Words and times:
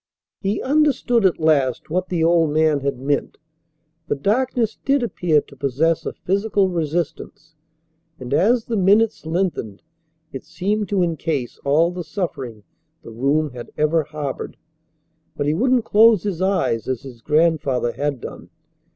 He 0.39 0.63
understood 0.63 1.25
at 1.27 1.39
last 1.39 1.91
what 1.91 2.09
the 2.09 2.23
old 2.23 2.49
man 2.49 2.79
had 2.79 2.97
meant. 2.99 3.37
The 4.07 4.15
darkness 4.15 4.79
did 4.83 5.03
appear 5.03 5.41
to 5.41 5.55
possess 5.55 6.07
a 6.07 6.13
physical 6.13 6.69
resistance, 6.69 7.53
and 8.19 8.33
as 8.33 8.65
the 8.65 8.75
minutes 8.75 9.27
lengthened 9.27 9.83
it 10.33 10.43
seemed 10.43 10.89
to 10.89 11.03
encase 11.03 11.59
all 11.59 11.91
the 11.91 12.03
suffering 12.03 12.63
the 13.03 13.11
room 13.11 13.51
had 13.51 13.69
ever 13.77 14.01
harboured. 14.05 14.57
But 15.37 15.45
he 15.45 15.53
wouldn't 15.53 15.85
close 15.85 16.23
his 16.23 16.41
eyes 16.41 16.87
as 16.87 17.03
his 17.03 17.21
grandfather 17.21 17.91
had 17.91 18.19
done. 18.21 18.49